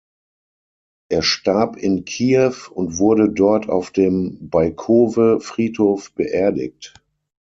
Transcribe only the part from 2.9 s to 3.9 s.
wurde dort